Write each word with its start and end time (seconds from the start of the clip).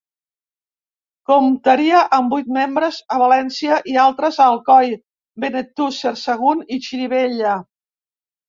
Comptaria 1.31 1.99
amb 2.17 2.33
vuit 2.35 2.49
membres 2.55 2.97
a 3.15 3.19
València 3.25 3.77
i 3.93 3.99
altres 4.05 4.41
a 4.41 4.49
Alcoi, 4.55 4.91
Benetússer, 5.45 6.15
Sagunt 6.27 6.65
i 6.67 6.81
Xirivella. 6.89 7.57